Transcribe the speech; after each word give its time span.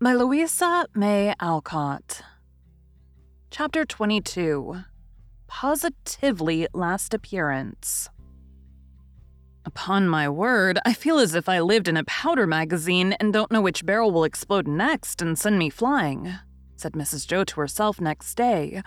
by 0.00 0.14
Louisa 0.14 0.86
May 0.94 1.34
Alcott. 1.40 2.22
Chapter 3.50 3.84
22 3.84 4.84
Positively 5.48 6.68
Last 6.72 7.14
Appearance. 7.14 8.08
Upon 9.64 10.06
my 10.06 10.28
word, 10.28 10.78
I 10.84 10.92
feel 10.92 11.18
as 11.18 11.34
if 11.34 11.48
I 11.48 11.58
lived 11.58 11.88
in 11.88 11.96
a 11.96 12.04
powder 12.04 12.46
magazine 12.46 13.14
and 13.14 13.32
don't 13.32 13.50
know 13.50 13.60
which 13.60 13.84
barrel 13.84 14.12
will 14.12 14.22
explode 14.22 14.68
next 14.68 15.20
and 15.20 15.36
send 15.36 15.58
me 15.58 15.68
flying, 15.68 16.32
said 16.76 16.92
Mrs. 16.92 17.26
Jo 17.26 17.42
to 17.42 17.60
herself 17.60 18.00
next 18.00 18.36
day, 18.36 18.84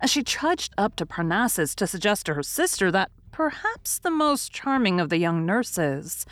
as 0.00 0.10
she 0.10 0.22
trudged 0.22 0.72
up 0.78 0.96
to 0.96 1.04
Parnassus 1.04 1.74
to 1.74 1.86
suggest 1.86 2.24
to 2.26 2.34
her 2.34 2.42
sister 2.42 2.90
that 2.90 3.10
perhaps 3.30 3.98
the 3.98 4.10
most 4.10 4.52
charming 4.52 5.00
of 5.00 5.10
the 5.10 5.18
young 5.18 5.44
nurses 5.44 6.24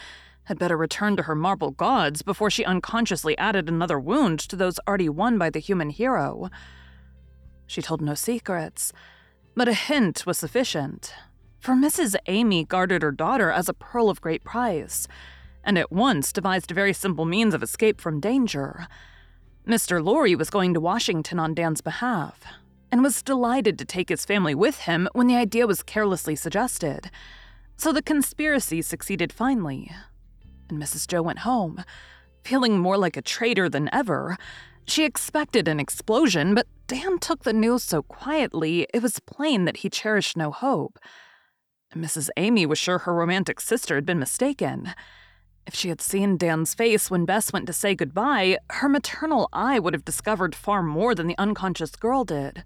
had 0.44 0.58
better 0.58 0.76
return 0.76 1.16
to 1.16 1.24
her 1.24 1.34
marble 1.34 1.70
gods 1.70 2.22
before 2.22 2.50
she 2.50 2.64
unconsciously 2.64 3.36
added 3.38 3.68
another 3.68 3.98
wound 3.98 4.38
to 4.40 4.56
those 4.56 4.78
already 4.86 5.08
won 5.08 5.38
by 5.38 5.50
the 5.50 5.58
human 5.58 5.90
hero. 5.90 6.50
She 7.66 7.82
told 7.82 8.00
no 8.00 8.14
secrets, 8.14 8.92
but 9.54 9.68
a 9.68 9.74
hint 9.74 10.26
was 10.26 10.38
sufficient. 10.38 11.14
For 11.60 11.74
Mrs. 11.74 12.14
Amy 12.26 12.64
guarded 12.64 13.02
her 13.02 13.10
daughter 13.10 13.50
as 13.50 13.68
a 13.68 13.74
pearl 13.74 14.10
of 14.10 14.20
great 14.20 14.44
price, 14.44 15.08
and 15.64 15.78
at 15.78 15.90
once 15.90 16.32
devised 16.32 16.70
a 16.70 16.74
very 16.74 16.92
simple 16.92 17.24
means 17.24 17.54
of 17.54 17.62
escape 17.62 18.00
from 18.00 18.20
danger. 18.20 18.86
Mr. 19.66 20.04
Laurie 20.04 20.34
was 20.34 20.50
going 20.50 20.74
to 20.74 20.80
Washington 20.80 21.38
on 21.38 21.54
Dan's 21.54 21.80
behalf, 21.80 22.42
and 22.92 23.02
was 23.02 23.22
delighted 23.22 23.78
to 23.78 23.86
take 23.86 24.10
his 24.10 24.26
family 24.26 24.54
with 24.54 24.80
him 24.80 25.08
when 25.14 25.26
the 25.26 25.36
idea 25.36 25.66
was 25.66 25.82
carelessly 25.82 26.36
suggested. 26.36 27.10
So 27.78 27.92
the 27.92 28.02
conspiracy 28.02 28.82
succeeded 28.82 29.32
finally, 29.32 29.90
and 30.68 30.80
Mrs. 30.80 31.06
Jo 31.06 31.22
went 31.22 31.40
home, 31.40 31.84
feeling 32.44 32.78
more 32.78 32.98
like 32.98 33.16
a 33.16 33.22
traitor 33.22 33.68
than 33.68 33.88
ever. 33.92 34.36
She 34.86 35.04
expected 35.04 35.66
an 35.66 35.80
explosion, 35.80 36.54
but 36.54 36.66
Dan 36.86 37.18
took 37.18 37.44
the 37.44 37.52
news 37.52 37.82
so 37.82 38.02
quietly 38.02 38.86
it 38.92 39.02
was 39.02 39.18
plain 39.20 39.64
that 39.64 39.78
he 39.78 39.88
cherished 39.88 40.36
no 40.36 40.50
hope. 40.50 40.98
Mrs. 41.94 42.28
Amy 42.36 42.66
was 42.66 42.78
sure 42.78 42.98
her 42.98 43.14
romantic 43.14 43.60
sister 43.60 43.94
had 43.94 44.04
been 44.04 44.18
mistaken. 44.18 44.92
If 45.66 45.74
she 45.74 45.88
had 45.88 46.00
seen 46.00 46.36
Dan's 46.36 46.74
face 46.74 47.10
when 47.10 47.24
Bess 47.24 47.52
went 47.52 47.66
to 47.66 47.72
say 47.72 47.94
goodbye, 47.94 48.58
her 48.70 48.88
maternal 48.88 49.48
eye 49.52 49.78
would 49.78 49.94
have 49.94 50.04
discovered 50.04 50.54
far 50.54 50.82
more 50.82 51.14
than 51.14 51.26
the 51.26 51.38
unconscious 51.38 51.96
girl 51.96 52.24
did. 52.24 52.62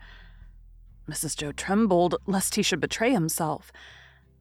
Mrs. 1.08 1.36
Jo 1.36 1.52
trembled 1.52 2.16
lest 2.26 2.56
he 2.56 2.62
should 2.62 2.80
betray 2.80 3.12
himself, 3.12 3.70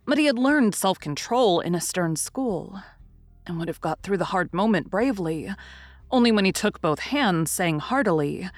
but 0.05 0.17
he 0.17 0.25
had 0.25 0.39
learned 0.39 0.73
self 0.73 0.99
control 0.99 1.59
in 1.59 1.75
a 1.75 1.81
stern 1.81 2.15
school 2.15 2.81
and 3.47 3.57
would 3.57 3.67
have 3.67 3.81
got 3.81 4.01
through 4.01 4.17
the 4.17 4.25
hard 4.25 4.53
moment 4.53 4.89
bravely, 4.89 5.49
only 6.11 6.31
when 6.31 6.45
he 6.45 6.51
took 6.51 6.81
both 6.81 6.99
hands, 6.99 7.51
saying 7.51 7.79
heartily, 7.79 8.49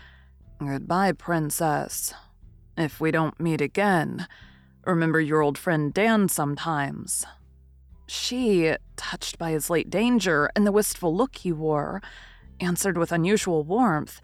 Goodbye, 0.59 1.13
Princess. 1.13 2.13
If 2.77 2.99
we 2.99 3.11
don't 3.11 3.39
meet 3.39 3.61
again, 3.61 4.27
remember 4.85 5.19
your 5.19 5.41
old 5.41 5.57
friend 5.57 5.93
Dan 5.93 6.27
sometimes. 6.29 7.25
She, 8.07 8.73
touched 8.95 9.37
by 9.37 9.51
his 9.51 9.69
late 9.69 9.89
danger 9.89 10.49
and 10.55 10.65
the 10.65 10.71
wistful 10.71 11.15
look 11.15 11.37
he 11.37 11.51
wore, 11.51 12.01
answered 12.59 12.97
with 12.97 13.11
unusual 13.11 13.63
warmth, 13.63 14.19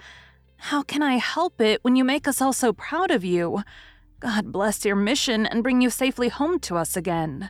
How 0.57 0.81
can 0.81 1.03
I 1.03 1.17
help 1.17 1.61
it 1.61 1.83
when 1.83 1.95
you 1.95 2.03
make 2.03 2.27
us 2.27 2.41
all 2.41 2.53
so 2.53 2.73
proud 2.73 3.11
of 3.11 3.23
you? 3.23 3.63
God 4.19 4.51
bless 4.51 4.83
your 4.83 4.95
mission 4.95 5.45
and 5.45 5.61
bring 5.61 5.81
you 5.81 5.89
safely 5.89 6.29
home 6.29 6.59
to 6.61 6.77
us 6.77 6.97
again. 6.97 7.49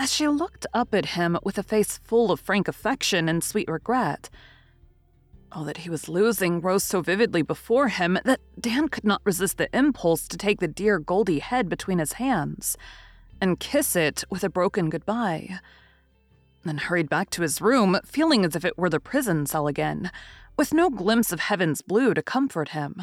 As 0.00 0.10
she 0.10 0.26
looked 0.28 0.66
up 0.72 0.94
at 0.94 1.04
him 1.04 1.38
with 1.42 1.58
a 1.58 1.62
face 1.62 1.98
full 1.98 2.32
of 2.32 2.40
frank 2.40 2.68
affection 2.68 3.28
and 3.28 3.44
sweet 3.44 3.68
regret, 3.68 4.30
all 5.52 5.62
that 5.64 5.76
he 5.76 5.90
was 5.90 6.08
losing 6.08 6.62
rose 6.62 6.84
so 6.84 7.02
vividly 7.02 7.42
before 7.42 7.88
him 7.88 8.18
that 8.24 8.40
Dan 8.58 8.88
could 8.88 9.04
not 9.04 9.20
resist 9.24 9.58
the 9.58 9.68
impulse 9.76 10.26
to 10.28 10.38
take 10.38 10.58
the 10.58 10.66
dear 10.66 10.98
Goldie 10.98 11.40
head 11.40 11.68
between 11.68 11.98
his 11.98 12.14
hands 12.14 12.78
and 13.42 13.60
kiss 13.60 13.94
it 13.94 14.24
with 14.30 14.42
a 14.42 14.48
broken 14.48 14.88
goodbye. 14.88 15.58
Then 16.64 16.78
hurried 16.78 17.10
back 17.10 17.28
to 17.32 17.42
his 17.42 17.60
room, 17.60 18.00
feeling 18.06 18.46
as 18.46 18.56
if 18.56 18.64
it 18.64 18.78
were 18.78 18.88
the 18.88 19.00
prison 19.00 19.44
cell 19.44 19.66
again, 19.66 20.10
with 20.56 20.72
no 20.72 20.88
glimpse 20.88 21.30
of 21.30 21.40
heaven's 21.40 21.82
blue 21.82 22.14
to 22.14 22.22
comfort 22.22 22.70
him. 22.70 23.02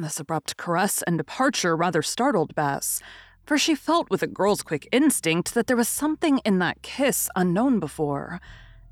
This 0.00 0.18
abrupt 0.18 0.56
caress 0.56 1.02
and 1.02 1.18
departure 1.18 1.76
rather 1.76 2.00
startled 2.00 2.54
Bess, 2.54 3.02
for 3.46 3.58
she 3.58 3.74
felt 3.74 4.10
with 4.10 4.22
a 4.22 4.26
girl's 4.26 4.62
quick 4.62 4.88
instinct 4.92 5.54
that 5.54 5.66
there 5.66 5.76
was 5.76 5.88
something 5.88 6.38
in 6.44 6.58
that 6.58 6.82
kiss 6.82 7.28
unknown 7.34 7.80
before, 7.80 8.40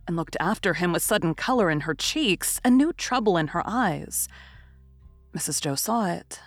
and 0.07 0.17
looked 0.17 0.37
after 0.41 0.75
him 0.75 0.93
with 0.93 1.03
sudden 1.03 1.35
color 1.35 1.71
in 1.71 1.81
her 1.81 1.95
cheeks 1.95 2.61
and 2.65 2.77
new 2.77 2.93
trouble 2.93 3.37
in 3.37 3.49
her 3.49 3.63
eyes. 3.65 4.29
Mrs. 5.35 5.61
Jo 5.61 5.77
saw 5.77 6.07
it, 6.07 6.41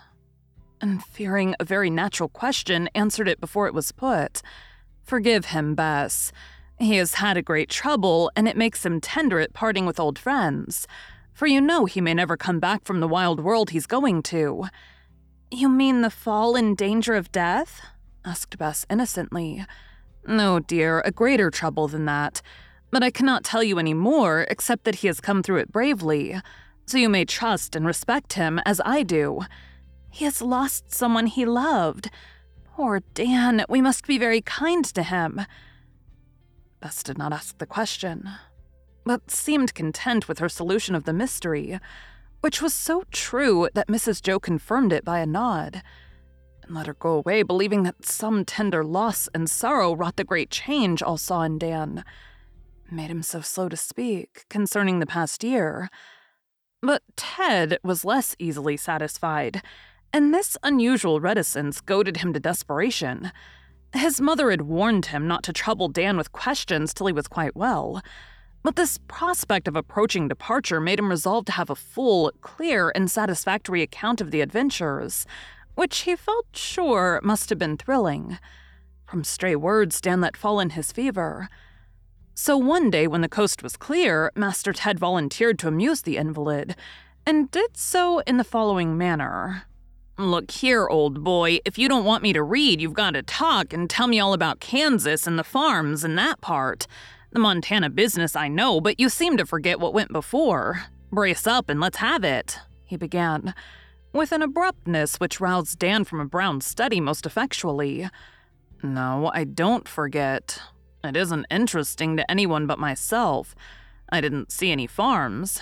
and 0.81 1.03
fearing 1.03 1.55
a 1.59 1.63
very 1.63 1.89
natural 1.89 2.27
question, 2.27 2.89
answered 2.93 3.29
it 3.29 3.39
before 3.39 3.67
it 3.67 3.73
was 3.73 3.93
put. 3.93 4.41
Forgive 5.01 5.45
him, 5.45 5.75
Bess. 5.75 6.31
He 6.79 6.97
has 6.97 7.15
had 7.15 7.37
a 7.37 7.41
great 7.41 7.69
trouble, 7.69 8.29
and 8.35 8.47
it 8.47 8.57
makes 8.57 8.85
him 8.85 8.99
tender 8.99 9.39
at 9.39 9.53
parting 9.53 9.85
with 9.85 9.99
old 9.99 10.19
friends. 10.19 10.85
For 11.33 11.47
you 11.47 11.61
know 11.61 11.85
he 11.85 12.01
may 12.01 12.13
never 12.13 12.35
come 12.35 12.59
back 12.59 12.83
from 12.83 12.99
the 12.99 13.07
wild 13.07 13.39
world 13.39 13.69
he's 13.69 13.85
going 13.85 14.23
to. 14.23 14.65
You 15.49 15.69
mean 15.69 16.01
the 16.01 16.09
fall 16.09 16.55
in 16.55 16.75
danger 16.75 17.13
of 17.15 17.31
death? 17.31 17.81
Asked 18.25 18.57
Bess 18.57 18.85
innocently. 18.89 19.65
No, 20.25 20.59
dear, 20.59 21.01
a 21.01 21.11
greater 21.11 21.49
trouble 21.49 21.87
than 21.87 22.05
that. 22.05 22.41
But 22.91 23.03
I 23.03 23.11
cannot 23.11 23.43
tell 23.43 23.63
you 23.63 23.79
any 23.79 23.93
more 23.93 24.45
except 24.49 24.83
that 24.85 24.95
he 24.95 25.07
has 25.07 25.19
come 25.19 25.43
through 25.43 25.57
it 25.57 25.71
bravely, 25.71 26.39
so 26.85 26.97
you 26.97 27.09
may 27.09 27.25
trust 27.25 27.75
and 27.75 27.85
respect 27.85 28.33
him 28.33 28.59
as 28.65 28.79
I 28.85 29.03
do. 29.03 29.41
He 30.11 30.25
has 30.25 30.41
lost 30.41 30.93
someone 30.93 31.25
he 31.27 31.45
loved. 31.45 32.09
Poor 32.75 33.01
Dan, 33.13 33.65
we 33.67 33.81
must 33.81 34.05
be 34.05 34.17
very 34.17 34.41
kind 34.41 34.85
to 34.85 35.03
him. 35.03 35.41
Bess 36.79 37.03
did 37.03 37.17
not 37.17 37.33
ask 37.33 37.57
the 37.57 37.65
question, 37.65 38.29
but 39.05 39.31
seemed 39.31 39.73
content 39.73 40.27
with 40.27 40.39
her 40.39 40.49
solution 40.49 40.95
of 40.95 41.05
the 41.05 41.13
mystery, 41.13 41.79
which 42.41 42.61
was 42.61 42.73
so 42.73 43.03
true 43.11 43.69
that 43.73 43.87
Mrs. 43.87 44.21
Jo 44.21 44.39
confirmed 44.39 44.93
it 44.93 45.03
by 45.03 45.19
a 45.19 45.25
nod 45.25 45.81
and 46.63 46.75
let 46.75 46.87
her 46.87 46.93
go 46.93 47.11
away, 47.11 47.43
believing 47.43 47.83
that 47.83 48.05
some 48.05 48.45
tender 48.45 48.83
loss 48.83 49.29
and 49.33 49.49
sorrow 49.49 49.93
wrought 49.95 50.15
the 50.15 50.23
great 50.23 50.49
change 50.49 51.01
all 51.01 51.17
saw 51.17 51.41
in 51.43 51.57
Dan, 51.57 52.03
made 52.91 53.09
him 53.09 53.23
so 53.23 53.41
slow 53.41 53.69
to 53.69 53.77
speak 53.77 54.45
concerning 54.49 54.99
the 54.99 55.05
past 55.05 55.43
year. 55.43 55.89
But 56.81 57.01
Ted 57.15 57.77
was 57.83 58.05
less 58.05 58.35
easily 58.39 58.77
satisfied, 58.77 59.61
And 60.11 60.33
this 60.33 60.57
unusual 60.61 61.19
reticence 61.19 61.81
goaded 61.81 62.17
him 62.17 62.33
to 62.33 62.39
desperation. 62.39 63.31
His 63.93 64.21
mother 64.21 64.51
had 64.51 64.61
warned 64.63 65.07
him 65.07 65.27
not 65.27 65.43
to 65.43 65.53
trouble 65.53 65.87
Dan 65.87 66.17
with 66.17 66.31
questions 66.31 66.93
till 66.93 67.07
he 67.07 67.13
was 67.13 67.27
quite 67.27 67.55
well. 67.55 68.01
But 68.63 68.77
this 68.77 68.97
prospect 69.07 69.67
of 69.67 69.75
approaching 69.75 70.27
departure 70.29 70.79
made 70.79 70.99
him 70.99 71.09
resolve 71.09 71.45
to 71.45 71.51
have 71.51 71.69
a 71.69 71.75
full, 71.75 72.31
clear, 72.41 72.91
and 72.95 73.11
satisfactory 73.11 73.81
account 73.81 74.21
of 74.21 74.31
the 74.31 74.41
adventures, 74.41 75.25
which 75.75 75.99
he 75.99 76.15
felt 76.15 76.47
sure 76.53 77.19
must 77.23 77.49
have 77.49 77.59
been 77.59 77.77
thrilling. 77.77 78.37
From 79.05 79.23
stray 79.23 79.55
words, 79.55 80.01
Dan 80.01 80.21
let 80.21 80.37
fall 80.37 80.59
in 80.59 80.71
his 80.71 80.91
fever. 80.91 81.49
So 82.35 82.57
one 82.57 82.89
day, 82.89 83.05
when 83.05 83.21
the 83.21 83.29
coast 83.29 83.61
was 83.61 83.77
clear, 83.77 84.31
Master 84.35 84.73
Ted 84.73 84.97
volunteered 84.97 85.59
to 85.59 85.67
amuse 85.67 86.01
the 86.01 86.17
invalid, 86.17 86.75
and 87.25 87.51
did 87.51 87.77
so 87.77 88.19
in 88.19 88.37
the 88.37 88.43
following 88.43 88.97
manner. 88.97 89.63
Look 90.17 90.51
here, 90.51 90.87
old 90.87 91.23
boy, 91.23 91.59
if 91.65 91.77
you 91.77 91.87
don't 91.87 92.05
want 92.05 92.23
me 92.23 92.33
to 92.33 92.43
read, 92.43 92.81
you've 92.81 92.93
got 92.93 93.11
to 93.11 93.23
talk 93.23 93.73
and 93.73 93.89
tell 93.89 94.07
me 94.07 94.19
all 94.19 94.33
about 94.33 94.59
Kansas 94.59 95.25
and 95.25 95.39
the 95.39 95.43
farms 95.43 96.03
and 96.03 96.17
that 96.17 96.41
part. 96.41 96.85
The 97.31 97.39
Montana 97.39 97.89
business 97.89 98.35
I 98.35 98.47
know, 98.47 98.79
but 98.79 98.99
you 98.99 99.09
seem 99.09 99.37
to 99.37 99.45
forget 99.45 99.79
what 99.79 99.93
went 99.93 100.11
before. 100.11 100.83
Brace 101.11 101.47
up 101.47 101.69
and 101.69 101.79
let's 101.79 101.97
have 101.97 102.23
it, 102.23 102.59
he 102.85 102.95
began, 102.95 103.55
with 104.13 104.31
an 104.31 104.41
abruptness 104.41 105.19
which 105.19 105.41
roused 105.41 105.79
Dan 105.79 106.03
from 106.03 106.19
a 106.19 106.25
brown 106.25 106.61
study 106.61 107.01
most 107.01 107.25
effectually. 107.25 108.07
No, 108.81 109.31
I 109.33 109.43
don't 109.43 109.87
forget, 109.87 110.61
it 111.03 111.17
isn't 111.17 111.47
interesting 111.49 112.15
to 112.17 112.31
anyone 112.31 112.67
but 112.67 112.79
myself. 112.79 113.55
I 114.09 114.21
didn't 114.21 114.51
see 114.51 114.71
any 114.71 114.87
farms. 114.87 115.61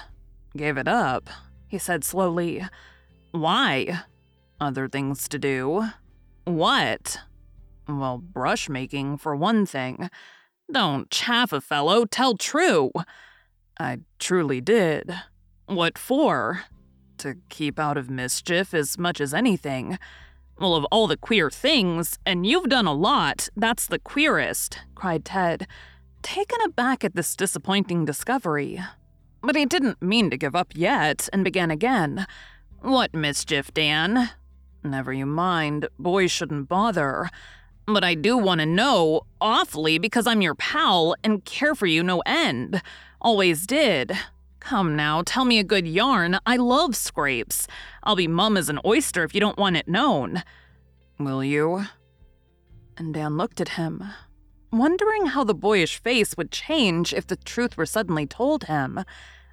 Gave 0.55 0.77
it 0.77 0.87
up, 0.87 1.29
he 1.67 1.77
said 1.77 2.03
slowly. 2.03 2.65
Why? 3.31 4.01
Other 4.59 4.89
things 4.89 5.27
to 5.29 5.39
do. 5.39 5.85
What? 6.43 7.19
Well, 7.87 8.17
brush 8.17 8.67
making, 8.67 9.17
for 9.17 9.35
one 9.35 9.65
thing. 9.65 10.09
Don't 10.71 11.09
chaff 11.09 11.53
a 11.53 11.61
fellow, 11.61 12.05
tell 12.05 12.35
true. 12.35 12.91
I 13.79 13.99
truly 14.19 14.61
did. 14.61 15.13
What 15.65 15.97
for? 15.97 16.65
To 17.21 17.35
keep 17.49 17.77
out 17.77 17.97
of 17.97 18.09
mischief 18.09 18.73
as 18.73 18.97
much 18.97 19.21
as 19.21 19.31
anything. 19.31 19.99
Well, 20.59 20.73
of 20.73 20.85
all 20.85 21.05
the 21.05 21.15
queer 21.15 21.51
things, 21.51 22.17
and 22.25 22.47
you've 22.47 22.67
done 22.67 22.87
a 22.87 22.95
lot, 22.95 23.47
that's 23.55 23.85
the 23.85 23.99
queerest, 23.99 24.79
cried 24.95 25.23
Ted, 25.23 25.67
taken 26.23 26.57
aback 26.65 27.03
at 27.03 27.13
this 27.13 27.35
disappointing 27.35 28.05
discovery. 28.05 28.81
But 29.43 29.55
he 29.55 29.67
didn't 29.67 30.01
mean 30.01 30.31
to 30.31 30.37
give 30.37 30.55
up 30.55 30.71
yet, 30.73 31.29
and 31.31 31.43
began 31.43 31.69
again. 31.69 32.25
What 32.79 33.13
mischief, 33.13 33.71
Dan? 33.71 34.31
Never 34.83 35.13
you 35.13 35.27
mind, 35.27 35.89
boys 35.99 36.31
shouldn't 36.31 36.69
bother. 36.69 37.29
But 37.85 38.03
I 38.03 38.15
do 38.15 38.35
want 38.35 38.61
to 38.61 38.65
know, 38.65 39.27
awfully, 39.39 39.99
because 39.99 40.25
I'm 40.25 40.41
your 40.41 40.55
pal 40.55 41.15
and 41.23 41.45
care 41.45 41.75
for 41.75 41.85
you 41.85 42.01
no 42.01 42.21
end. 42.25 42.81
Always 43.21 43.67
did. 43.67 44.17
Come 44.61 44.95
now, 44.95 45.23
tell 45.25 45.43
me 45.43 45.59
a 45.59 45.63
good 45.63 45.87
yarn. 45.87 46.39
I 46.45 46.55
love 46.55 46.95
scrapes. 46.95 47.67
I'll 48.03 48.15
be 48.15 48.27
mum 48.27 48.55
as 48.55 48.69
an 48.69 48.79
oyster 48.85 49.23
if 49.23 49.33
you 49.33 49.41
don't 49.41 49.57
want 49.57 49.75
it 49.75 49.87
known. 49.87 50.43
Will 51.19 51.43
you? 51.43 51.85
And 52.95 53.13
Dan 53.13 53.37
looked 53.37 53.59
at 53.59 53.69
him, 53.69 54.03
wondering 54.71 55.25
how 55.25 55.43
the 55.43 55.55
boyish 55.55 56.01
face 56.01 56.37
would 56.37 56.51
change 56.51 57.11
if 57.11 57.25
the 57.25 57.35
truth 57.35 57.75
were 57.75 57.87
suddenly 57.87 58.27
told 58.27 58.65
him. 58.65 59.03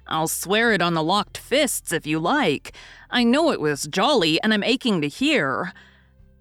I'll 0.07 0.27
swear 0.27 0.71
it 0.73 0.81
on 0.81 0.93
the 0.93 1.03
locked 1.03 1.37
fists 1.37 1.91
if 1.91 2.05
you 2.05 2.19
like. 2.19 2.75
I 3.09 3.23
know 3.23 3.51
it 3.51 3.59
was 3.59 3.87
jolly, 3.87 4.41
and 4.41 4.53
I'm 4.53 4.63
aching 4.63 5.01
to 5.01 5.07
hear. 5.07 5.73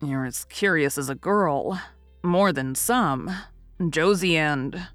You're 0.02 0.26
as 0.26 0.44
curious 0.44 0.98
as 0.98 1.08
a 1.08 1.14
girl. 1.14 1.80
More 2.22 2.52
than 2.52 2.74
some. 2.74 3.30
Josie 3.88 4.36
and. 4.36 4.88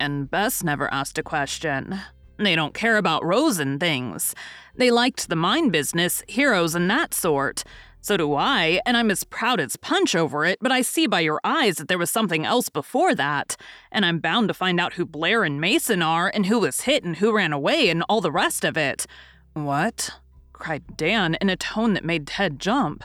and 0.00 0.28
Bess 0.28 0.64
never 0.64 0.92
asked 0.92 1.18
a 1.18 1.22
question. 1.22 2.00
They 2.36 2.56
don't 2.56 2.74
care 2.74 2.96
about 2.96 3.24
Rose 3.24 3.58
and 3.58 3.78
things. 3.78 4.34
They 4.76 4.90
liked 4.90 5.28
the 5.28 5.36
mine 5.36 5.70
business, 5.70 6.22
heroes, 6.26 6.74
and 6.74 6.90
that 6.90 7.14
sort. 7.14 7.64
So 8.00 8.18
do 8.18 8.34
I, 8.34 8.80
and 8.84 8.98
I'm 8.98 9.10
as 9.10 9.24
proud 9.24 9.60
as 9.60 9.76
punch 9.76 10.14
over 10.14 10.44
it, 10.44 10.58
but 10.60 10.70
I 10.70 10.82
see 10.82 11.06
by 11.06 11.20
your 11.20 11.40
eyes 11.42 11.76
that 11.76 11.88
there 11.88 11.96
was 11.96 12.10
something 12.10 12.44
else 12.44 12.68
before 12.68 13.14
that. 13.14 13.56
And 13.90 14.04
I'm 14.04 14.18
bound 14.18 14.48
to 14.48 14.54
find 14.54 14.78
out 14.78 14.94
who 14.94 15.06
Blair 15.06 15.42
and 15.42 15.58
Mason 15.60 16.02
are, 16.02 16.30
and 16.34 16.44
who 16.44 16.58
was 16.58 16.82
hit, 16.82 17.04
and 17.04 17.16
who 17.16 17.34
ran 17.34 17.54
away, 17.54 17.88
and 17.88 18.04
all 18.08 18.20
the 18.20 18.30
rest 18.30 18.64
of 18.64 18.76
it. 18.76 19.06
What? 19.54 20.10
cried 20.52 20.96
Dan 20.96 21.36
in 21.40 21.48
a 21.48 21.56
tone 21.56 21.94
that 21.94 22.04
made 22.04 22.26
Ted 22.26 22.58
jump. 22.58 23.04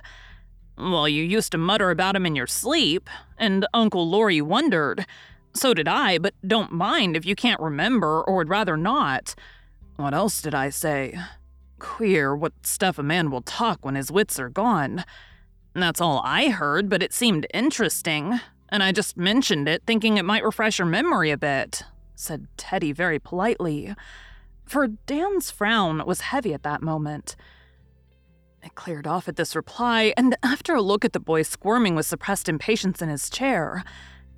Well, 0.78 1.08
you 1.08 1.24
used 1.24 1.52
to 1.52 1.58
mutter 1.58 1.92
about 1.92 2.16
him 2.16 2.26
in 2.26 2.36
your 2.36 2.48
sleep, 2.48 3.10
and 3.38 3.66
Uncle 3.74 4.10
Laurie 4.10 4.42
wondered. 4.42 5.06
So 5.54 5.74
did 5.74 5.88
I, 5.88 6.18
but 6.18 6.34
don't 6.46 6.72
mind 6.72 7.18
if 7.18 7.26
you 7.26 7.36
can't 7.36 7.60
remember 7.60 8.22
or 8.22 8.36
would 8.38 8.50
rather 8.50 8.78
not. 8.78 9.36
What 9.96 10.14
else 10.14 10.42
did 10.42 10.56
I 10.56 10.70
say? 10.70 11.20
Queer 11.80 12.36
what 12.36 12.54
stuff 12.64 13.00
a 13.00 13.04
man 13.04 13.32
will 13.32 13.42
talk 13.42 13.84
when 13.84 13.96
his 13.96 14.12
wits 14.12 14.40
are 14.40 14.50
gone. 14.50 15.04
That's 15.74 16.02
all 16.02 16.22
I 16.24 16.50
heard, 16.50 16.90
but 16.90 17.04
it 17.04 17.14
seemed 17.14 17.48
interesting, 17.54 18.40
and 18.70 18.84
I 18.84 18.92
just 18.92 19.18
mentioned 19.18 19.68
it 19.68 19.84
thinking 19.86 20.18
it 20.18 20.26
might 20.26 20.44
refresh 20.44 20.80
your 20.80 20.88
memory 20.88 21.32
a 21.32 21.38
bit, 21.38 21.84
said 22.16 22.48
Teddy 22.58 22.92
very 22.92 23.20
politely. 23.20 23.96
For 24.66 24.88
Dan's 24.88 25.52
frown 25.52 26.06
was 26.06 26.22
heavy 26.22 26.54
at 26.54 26.64
that 26.64 26.82
moment. 26.82 27.36
It 28.64 28.76
cleared 28.76 29.08
off 29.08 29.28
at 29.28 29.36
this 29.36 29.56
reply, 29.56 30.14
and 30.18 30.36
after 30.44 30.76
a 30.76 30.82
look 30.82 31.06
at 31.06 31.14
the 31.14 31.20
boy 31.20 31.44
squirming 31.44 31.96
with 31.96 32.06
suppressed 32.06 32.50
impatience 32.50 33.02
in 33.02 33.10
his 33.10 33.30
chair, 33.30 33.84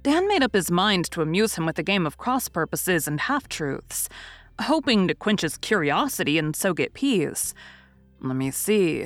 Dan 0.03 0.27
made 0.27 0.41
up 0.41 0.53
his 0.53 0.71
mind 0.71 1.05
to 1.11 1.21
amuse 1.21 1.55
him 1.55 1.65
with 1.65 1.77
a 1.77 1.83
game 1.83 2.07
of 2.07 2.17
cross 2.17 2.49
purposes 2.49 3.07
and 3.07 3.21
half 3.21 3.47
truths, 3.47 4.09
hoping 4.59 5.07
to 5.07 5.13
quench 5.13 5.41
his 5.41 5.57
curiosity 5.57 6.39
and 6.39 6.55
so 6.55 6.73
get 6.73 6.93
peace. 6.93 7.53
Let 8.19 8.35
me 8.35 8.49
see. 8.49 9.05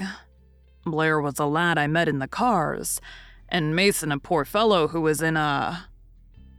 Blair 0.86 1.20
was 1.20 1.38
a 1.38 1.46
lad 1.46 1.78
I 1.78 1.88
met 1.88 2.08
in 2.08 2.20
the 2.20 2.28
cars, 2.28 3.02
and 3.50 3.76
Mason 3.76 4.12
a 4.12 4.20
poor 4.20 4.46
fellow 4.46 4.88
who 4.88 5.02
was 5.02 5.22
in 5.22 5.36
a. 5.36 5.88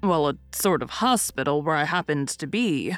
well, 0.02 0.28
a 0.28 0.36
sort 0.52 0.82
of 0.82 0.90
hospital 0.90 1.62
where 1.62 1.76
I 1.76 1.84
happened 1.84 2.28
to 2.28 2.46
be. 2.46 2.94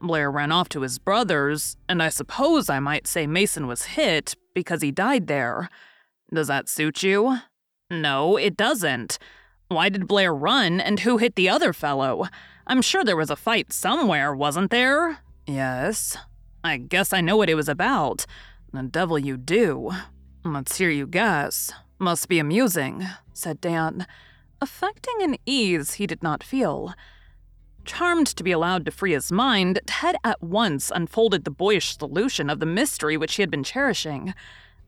Blair 0.00 0.30
ran 0.30 0.50
off 0.50 0.68
to 0.70 0.80
his 0.80 0.98
brother's, 0.98 1.76
and 1.88 2.02
I 2.02 2.08
suppose 2.08 2.68
I 2.68 2.80
might 2.80 3.06
say 3.06 3.26
Mason 3.26 3.66
was 3.66 3.84
hit 3.84 4.34
because 4.54 4.82
he 4.82 4.90
died 4.90 5.28
there. 5.28 5.68
Does 6.32 6.48
that 6.48 6.68
suit 6.68 7.02
you? 7.02 7.38
No, 7.90 8.36
it 8.36 8.56
doesn't. 8.56 9.18
Why 9.68 9.88
did 9.88 10.06
Blair 10.06 10.34
run, 10.34 10.80
and 10.80 11.00
who 11.00 11.18
hit 11.18 11.36
the 11.36 11.48
other 11.48 11.72
fellow? 11.72 12.26
I'm 12.66 12.82
sure 12.82 13.04
there 13.04 13.16
was 13.16 13.30
a 13.30 13.36
fight 13.36 13.72
somewhere, 13.72 14.34
wasn't 14.34 14.70
there? 14.70 15.18
Yes. 15.46 16.16
I 16.62 16.76
guess 16.76 17.12
I 17.12 17.20
know 17.20 17.36
what 17.36 17.50
it 17.50 17.54
was 17.54 17.68
about. 17.68 18.26
The 18.72 18.82
devil 18.82 19.18
you 19.18 19.36
do. 19.36 19.90
Let's 20.44 20.76
hear 20.76 20.90
you 20.90 21.06
guess. 21.06 21.72
Must 21.98 22.28
be 22.28 22.38
amusing, 22.38 23.06
said 23.32 23.60
Dan, 23.60 24.06
affecting 24.60 25.22
an 25.22 25.36
ease 25.46 25.94
he 25.94 26.06
did 26.06 26.22
not 26.22 26.42
feel. 26.42 26.94
Charmed 27.84 28.26
to 28.28 28.42
be 28.42 28.52
allowed 28.52 28.84
to 28.86 28.90
free 28.90 29.12
his 29.12 29.30
mind, 29.30 29.80
Ted 29.86 30.16
at 30.24 30.42
once 30.42 30.90
unfolded 30.94 31.44
the 31.44 31.50
boyish 31.50 31.96
solution 31.96 32.48
of 32.48 32.60
the 32.60 32.66
mystery 32.66 33.16
which 33.16 33.36
he 33.36 33.42
had 33.42 33.50
been 33.50 33.64
cherishing, 33.64 34.34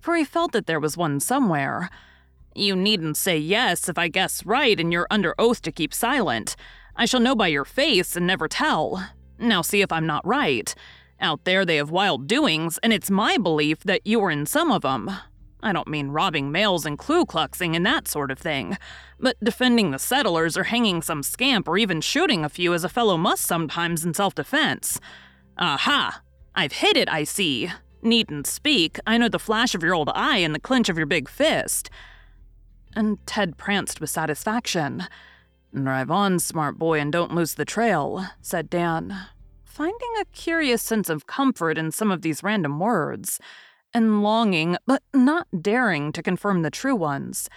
for 0.00 0.16
he 0.16 0.24
felt 0.24 0.52
that 0.52 0.66
there 0.66 0.80
was 0.80 0.96
one 0.96 1.20
somewhere. 1.20 1.90
You 2.56 2.74
needn't 2.74 3.18
say 3.18 3.36
yes 3.36 3.86
if 3.86 3.98
I 3.98 4.08
guess 4.08 4.46
right 4.46 4.80
and 4.80 4.90
you're 4.90 5.06
under 5.10 5.34
oath 5.38 5.60
to 5.62 5.72
keep 5.72 5.92
silent. 5.92 6.56
I 6.96 7.04
shall 7.04 7.20
know 7.20 7.36
by 7.36 7.48
your 7.48 7.66
face 7.66 8.16
and 8.16 8.26
never 8.26 8.48
tell. 8.48 9.10
Now 9.38 9.60
see 9.60 9.82
if 9.82 9.92
I'm 9.92 10.06
not 10.06 10.26
right. 10.26 10.74
Out 11.20 11.44
there 11.44 11.66
they 11.66 11.76
have 11.76 11.90
wild 11.90 12.26
doings, 12.26 12.78
and 12.82 12.94
it's 12.94 13.10
my 13.10 13.36
belief 13.36 13.80
that 13.80 14.06
you 14.06 14.20
were 14.20 14.30
in 14.30 14.46
some 14.46 14.70
of 14.70 14.80
them. 14.80 15.10
I 15.62 15.72
don't 15.72 15.88
mean 15.88 16.08
robbing 16.08 16.50
mails 16.50 16.86
and 16.86 16.98
Ku 16.98 17.26
Kluxing 17.26 17.76
and 17.76 17.84
that 17.84 18.08
sort 18.08 18.30
of 18.30 18.38
thing, 18.38 18.78
but 19.20 19.36
defending 19.42 19.90
the 19.90 19.98
settlers 19.98 20.56
or 20.56 20.64
hanging 20.64 21.02
some 21.02 21.22
scamp 21.22 21.68
or 21.68 21.76
even 21.76 22.00
shooting 22.00 22.42
a 22.42 22.48
few 22.48 22.72
as 22.72 22.84
a 22.84 22.88
fellow 22.88 23.18
must 23.18 23.44
sometimes 23.44 24.02
in 24.02 24.14
self 24.14 24.34
defense. 24.34 24.98
Aha! 25.58 26.22
I've 26.54 26.72
hit 26.72 26.96
it, 26.96 27.10
I 27.10 27.24
see. 27.24 27.70
Needn't 28.00 28.46
speak, 28.46 28.98
I 29.06 29.18
know 29.18 29.28
the 29.28 29.38
flash 29.38 29.74
of 29.74 29.82
your 29.82 29.94
old 29.94 30.10
eye 30.14 30.38
and 30.38 30.54
the 30.54 30.60
clench 30.60 30.88
of 30.88 30.96
your 30.96 31.06
big 31.06 31.28
fist 31.28 31.90
and 32.96 33.24
Ted 33.26 33.56
pranced 33.56 34.00
with 34.00 34.10
satisfaction. 34.10 35.04
Drive 35.74 36.10
on, 36.10 36.38
smart 36.38 36.78
boy, 36.78 36.98
and 36.98 37.12
don't 37.12 37.34
lose 37.34 37.54
the 37.54 37.64
trail, 37.64 38.26
said 38.40 38.70
Dan, 38.70 39.16
finding 39.64 40.08
a 40.18 40.24
curious 40.26 40.82
sense 40.82 41.10
of 41.10 41.26
comfort 41.26 41.76
in 41.76 41.92
some 41.92 42.10
of 42.10 42.22
these 42.22 42.42
random 42.42 42.80
words, 42.80 43.38
and 43.92 44.22
longing, 44.22 44.76
but 44.86 45.02
not 45.12 45.46
daring, 45.60 46.12
to 46.12 46.22
confirm 46.22 46.62
the 46.62 46.70
true 46.70 46.96
ones. 46.96 47.48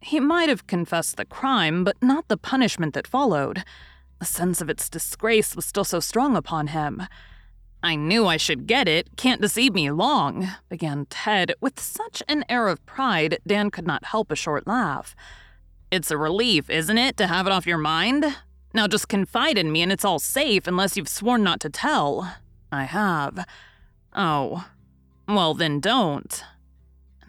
He 0.00 0.20
might 0.20 0.48
have 0.48 0.66
confessed 0.66 1.16
the 1.16 1.24
crime, 1.24 1.84
but 1.84 1.96
not 2.02 2.28
the 2.28 2.36
punishment 2.36 2.92
that 2.94 3.06
followed. 3.06 3.64
The 4.18 4.26
sense 4.26 4.60
of 4.60 4.68
its 4.68 4.90
disgrace 4.90 5.54
was 5.56 5.64
still 5.64 5.84
so 5.84 6.00
strong 6.00 6.36
upon 6.36 6.68
him. 6.68 7.04
I 7.84 7.96
knew 7.96 8.26
I 8.26 8.38
should 8.38 8.66
get 8.66 8.88
it, 8.88 9.14
can't 9.18 9.42
deceive 9.42 9.74
me 9.74 9.90
long, 9.90 10.48
began 10.70 11.04
Ted 11.10 11.52
with 11.60 11.78
such 11.78 12.22
an 12.26 12.42
air 12.48 12.68
of 12.68 12.84
pride 12.86 13.40
Dan 13.46 13.70
could 13.70 13.86
not 13.86 14.06
help 14.06 14.32
a 14.32 14.36
short 14.36 14.66
laugh. 14.66 15.14
It's 15.90 16.10
a 16.10 16.16
relief, 16.16 16.70
isn't 16.70 16.96
it, 16.96 17.18
to 17.18 17.26
have 17.26 17.46
it 17.46 17.52
off 17.52 17.66
your 17.66 17.76
mind? 17.76 18.24
Now 18.72 18.86
just 18.86 19.08
confide 19.08 19.58
in 19.58 19.70
me 19.70 19.82
and 19.82 19.92
it's 19.92 20.04
all 20.04 20.18
safe 20.18 20.66
unless 20.66 20.96
you've 20.96 21.10
sworn 21.10 21.42
not 21.42 21.60
to 21.60 21.68
tell. 21.68 22.34
I 22.72 22.84
have. 22.84 23.44
Oh. 24.14 24.66
Well, 25.28 25.52
then 25.52 25.78
don't. 25.78 26.42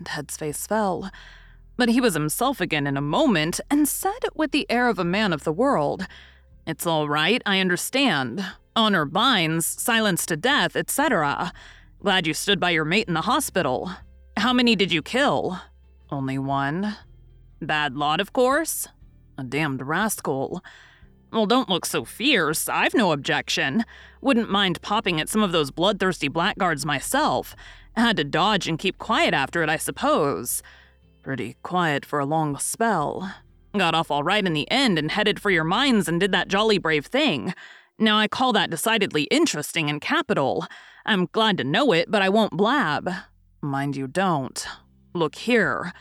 Ted's 0.06 0.38
face 0.38 0.66
fell. 0.66 1.12
But 1.76 1.90
he 1.90 2.00
was 2.00 2.14
himself 2.14 2.62
again 2.62 2.88
in 2.88 2.96
a 2.96 3.02
moment 3.02 3.60
and 3.70 3.90
said 3.90 4.24
with 4.34 4.52
the 4.52 4.66
air 4.72 4.88
of 4.88 5.00
a 5.00 5.04
man 5.04 5.34
of 5.34 5.44
the 5.44 5.52
world, 5.52 6.08
It's 6.66 6.88
all 6.88 7.10
right, 7.10 7.42
I 7.46 7.60
understand. 7.60 8.46
Honor 8.76 9.06
binds, 9.06 9.66
silence 9.66 10.26
to 10.26 10.36
death, 10.36 10.76
etc. 10.76 11.54
Glad 12.02 12.28
you 12.28 12.34
stood 12.34 12.60
by 12.60 12.72
your 12.72 12.84
mate 12.84 13.08
in 13.08 13.14
the 13.14 13.22
hospital. 13.22 13.90
How 14.36 14.52
many 14.52 14.76
did 14.76 14.92
you 14.92 15.02
kill? 15.02 15.62
Only 16.12 16.38
one. 16.38 16.98
Bad 17.62 17.96
lot, 17.96 18.20
of 18.20 18.34
course. 18.34 18.88
A 19.38 19.44
damned 19.44 19.88
rascal. 19.88 20.62
Well, 21.32 21.46
don't 21.46 21.70
look 21.70 21.86
so 21.86 22.04
fierce. 22.04 22.68
I've 22.68 22.94
no 22.94 23.14
objection. 23.14 23.86
Wouldn't 24.22 24.52
mind 24.52 24.82
popping 24.82 25.22
at 25.22 25.30
some 25.30 25.42
of 25.42 25.54
those 25.54 25.72
bloodthirsty 25.72 26.28
blackguards 26.28 26.86
myself. 26.86 27.56
Had 27.96 28.18
to 28.18 28.26
dodge 28.26 28.68
and 28.68 28.78
keep 28.78 28.98
quiet 28.98 29.34
after 29.34 29.64
it, 29.64 29.70
I 29.70 29.78
suppose. 29.78 30.62
Pretty 31.24 31.56
quiet 31.64 32.06
for 32.06 32.20
a 32.20 32.26
long 32.26 32.58
spell. 32.58 33.34
Got 33.74 33.96
off 33.96 34.12
all 34.12 34.24
right 34.24 34.46
in 34.46 34.54
the 34.54 34.70
end 34.70 35.00
and 35.00 35.12
headed 35.12 35.42
for 35.42 35.50
your 35.50 35.64
mines 35.64 36.10
and 36.10 36.20
did 36.20 36.32
that 36.34 36.50
jolly 36.50 36.78
brave 36.78 37.06
thing. 37.06 37.54
Now, 37.98 38.18
I 38.18 38.28
call 38.28 38.52
that 38.54 38.70
decidedly 38.70 39.24
interesting 39.24 39.90
and 39.90 40.02
capital. 40.02 40.68
I'm 41.06 41.28
glad 41.32 41.58
to 41.58 41.64
know 41.64 41.94
it, 41.94 42.12
but 42.12 42.22
I 42.22 42.28
won't 42.28 42.58
blab. 42.58 43.10
Mind 43.62 43.96
you 43.96 44.08
don't. 44.08 44.66
Look 45.14 45.36
here, 45.36 45.94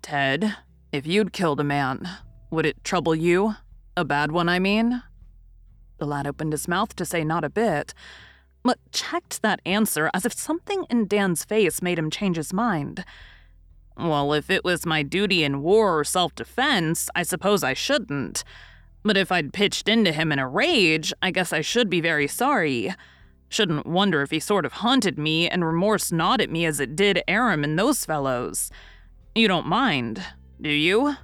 Ted, 0.00 0.56
if 0.92 1.06
you'd 1.06 1.34
killed 1.34 1.60
a 1.60 1.64
man, 1.64 2.08
would 2.50 2.64
it 2.64 2.82
trouble 2.84 3.14
you? 3.14 3.54
A 3.96 4.04
bad 4.04 4.32
one, 4.32 4.48
I 4.48 4.58
mean? 4.58 5.02
The 5.98 6.06
lad 6.06 6.26
opened 6.26 6.52
his 6.52 6.66
mouth 6.66 6.96
to 6.96 7.04
say 7.04 7.22
not 7.22 7.44
a 7.44 7.50
bit, 7.50 7.92
but 8.62 8.78
checked 8.90 9.42
that 9.42 9.60
answer 9.66 10.10
as 10.14 10.24
if 10.24 10.32
something 10.32 10.86
in 10.88 11.06
Dan's 11.06 11.44
face 11.44 11.82
made 11.82 11.98
him 11.98 12.10
change 12.10 12.36
his 12.36 12.54
mind. 12.54 13.04
Well, 13.98 14.32
if 14.32 14.48
it 14.48 14.64
was 14.64 14.86
my 14.86 15.02
duty 15.02 15.44
in 15.44 15.62
war 15.62 15.98
or 15.98 16.04
self 16.04 16.34
defense, 16.34 17.10
I 17.14 17.24
suppose 17.24 17.62
I 17.62 17.74
shouldn't. 17.74 18.42
But 19.04 19.16
if 19.16 19.32
I'd 19.32 19.52
pitched 19.52 19.88
into 19.88 20.12
him 20.12 20.30
in 20.32 20.38
a 20.38 20.48
rage, 20.48 21.12
I 21.22 21.30
guess 21.30 21.52
I 21.52 21.60
should 21.60 21.90
be 21.90 22.00
very 22.00 22.28
sorry. 22.28 22.94
Shouldn't 23.48 23.86
wonder 23.86 24.22
if 24.22 24.30
he 24.30 24.40
sort 24.40 24.64
of 24.64 24.74
haunted 24.74 25.18
me 25.18 25.48
and 25.48 25.64
remorse 25.64 26.12
gnawed 26.12 26.40
at 26.40 26.50
me 26.50 26.64
as 26.64 26.80
it 26.80 26.96
did 26.96 27.22
Aram 27.28 27.64
and 27.64 27.78
those 27.78 28.04
fellows. 28.04 28.70
You 29.34 29.48
don't 29.48 29.66
mind, 29.66 30.24
do 30.60 30.70
you? 30.70 31.16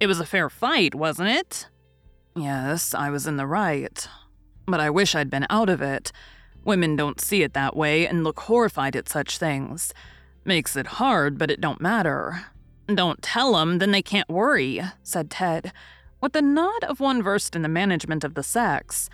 It 0.00 0.06
was 0.06 0.18
a 0.20 0.26
fair 0.26 0.48
fight, 0.50 0.94
wasn't 0.94 1.28
it? 1.28 1.68
Yes, 2.34 2.94
I 2.94 3.10
was 3.10 3.26
in 3.26 3.36
the 3.36 3.46
right. 3.46 4.08
But 4.66 4.80
I 4.80 4.90
wish 4.90 5.14
I'd 5.14 5.30
been 5.30 5.46
out 5.48 5.68
of 5.68 5.80
it. 5.80 6.12
Women 6.64 6.96
don't 6.96 7.20
see 7.20 7.42
it 7.42 7.54
that 7.54 7.76
way 7.76 8.06
and 8.06 8.24
look 8.24 8.40
horrified 8.40 8.96
at 8.96 9.08
such 9.08 9.38
things. 9.38 9.94
Makes 10.44 10.74
it 10.76 10.86
hard, 10.86 11.38
but 11.38 11.50
it 11.50 11.60
don't 11.60 11.80
matter. 11.80 12.46
Don't 12.92 13.22
tell 13.22 13.56
'em, 13.56 13.78
then 13.78 13.90
they 13.92 14.02
can't 14.02 14.28
worry, 14.28 14.82
said 15.02 15.30
Ted, 15.30 15.72
with 16.20 16.32
the 16.32 16.42
nod 16.42 16.84
of 16.84 17.00
one 17.00 17.22
versed 17.22 17.54
in 17.54 17.62
the 17.62 17.68
management 17.68 18.24
of 18.24 18.34
the 18.34 18.42
sex. 18.42 19.08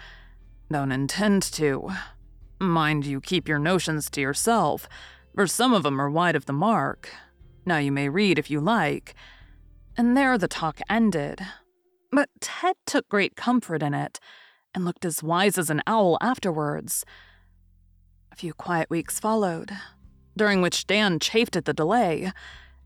Don't 0.71 0.93
intend 0.93 1.43
to. 1.43 1.91
Mind 2.61 3.05
you 3.05 3.21
keep 3.21 3.49
your 3.49 3.59
notions 3.59 4.09
to 4.11 4.21
yourself, 4.21 4.89
for 5.35 5.47
some 5.47 5.73
of 5.75 5.85
'em 5.85 6.01
are 6.01 6.11
wide 6.11 6.37
of 6.37 6.47
the 6.47 6.53
mark. 6.53 7.11
Now 7.67 7.79
you 7.79 7.93
may 7.93 8.09
read 8.09 8.39
if 8.39 8.51
you 8.51 8.61
like. 8.61 9.15
And 9.97 10.17
there 10.17 10.39
the 10.39 10.49
talk 10.49 10.81
ended. 10.89 11.41
But 12.11 12.29
Ted 12.41 12.77
took 12.87 13.09
great 13.09 13.37
comfort 13.37 13.83
in 13.83 13.95
it, 13.95 14.21
and 14.75 14.85
looked 14.85 15.05
as 15.05 15.23
wise 15.23 15.59
as 15.59 15.71
an 15.71 15.83
owl 15.87 16.19
afterwards. 16.21 17.05
A 18.31 18.37
few 18.37 18.55
quiet 18.55 18.89
weeks 18.89 19.21
followed, 19.21 19.73
during 20.37 20.63
which 20.63 20.87
Dan 20.87 21.19
chafed 21.19 21.57
at 21.57 21.65
the 21.67 21.75
delay 21.75 22.33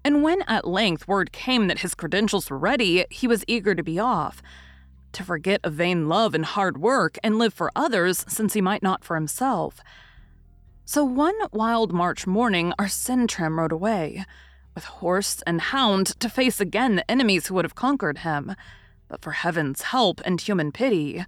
and 0.06 0.22
when 0.22 0.42
at 0.42 0.64
length 0.64 1.08
word 1.08 1.32
came 1.32 1.66
that 1.66 1.80
his 1.80 1.96
credentials 1.96 2.48
were 2.48 2.56
ready, 2.56 3.04
he 3.10 3.26
was 3.26 3.42
eager 3.48 3.74
to 3.74 3.82
be 3.82 3.98
off, 3.98 4.40
to 5.10 5.24
forget 5.24 5.60
a 5.64 5.68
vain 5.68 6.08
love 6.08 6.32
and 6.32 6.44
hard 6.44 6.78
work 6.78 7.18
and 7.24 7.40
live 7.40 7.52
for 7.52 7.72
others 7.74 8.24
since 8.28 8.52
he 8.54 8.60
might 8.60 8.84
not 8.84 9.02
for 9.02 9.16
himself. 9.16 9.80
So 10.84 11.02
one 11.02 11.34
wild 11.52 11.92
March 11.92 12.24
morning, 12.24 12.72
our 12.78 12.86
Sintram 12.86 13.58
rode 13.58 13.72
away, 13.72 14.24
with 14.76 14.84
horse 14.84 15.42
and 15.44 15.60
hound 15.60 16.06
to 16.20 16.28
face 16.28 16.60
again 16.60 16.94
the 16.94 17.10
enemies 17.10 17.48
who 17.48 17.54
would 17.54 17.64
have 17.64 17.74
conquered 17.74 18.18
him, 18.18 18.54
but 19.08 19.22
for 19.22 19.32
heaven's 19.32 19.82
help 19.82 20.20
and 20.24 20.40
human 20.40 20.70
pity. 20.70 21.24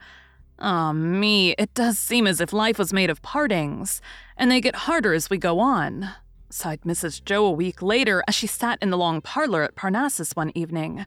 Ah, 0.61 0.93
me, 0.93 1.51
it 1.59 1.75
does 1.75 1.99
seem 1.99 2.29
as 2.29 2.41
if 2.41 2.53
life 2.53 2.79
was 2.79 2.93
made 2.93 3.11
of 3.11 3.23
partings, 3.23 4.01
and 4.37 4.53
they 4.53 4.61
get 4.61 4.87
harder 4.87 5.15
as 5.15 5.29
we 5.29 5.37
go 5.37 5.59
on 5.59 6.11
sighed 6.51 6.83
Mrs. 6.83 7.25
Jo 7.25 7.45
a 7.45 7.51
week 7.51 7.83
later 7.83 8.23
as 8.27 8.35
she 8.35 8.47
sat 8.47 8.79
in 8.81 8.91
the 8.91 8.99
long 8.99 9.21
parlor 9.21 9.63
at 9.63 9.75
Parnassus 9.75 10.37
one 10.37 10.53
evening, 10.55 11.05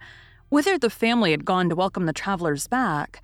whither 0.49 0.77
the 0.77 0.89
family 0.89 1.31
had 1.31 1.45
gone 1.45 1.69
to 1.69 1.75
welcome 1.75 2.05
the 2.05 2.13
travelers 2.13 2.67
back. 2.67 3.21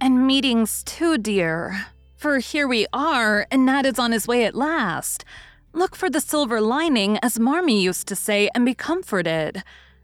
And 0.00 0.26
meetings 0.26 0.82
too, 0.84 1.18
dear. 1.18 1.86
For 2.16 2.38
here 2.38 2.66
we 2.66 2.86
are, 2.92 3.46
and 3.50 3.66
Nat 3.66 3.86
is 3.86 3.98
on 3.98 4.12
his 4.12 4.26
way 4.26 4.44
at 4.44 4.54
last. 4.54 5.24
Look 5.72 5.94
for 5.94 6.08
the 6.08 6.20
silver 6.20 6.60
lining, 6.60 7.18
as 7.22 7.38
Marmee 7.38 7.82
used 7.82 8.08
to 8.08 8.16
say, 8.16 8.48
and 8.54 8.64
be 8.64 8.74
comforted, 8.74 9.62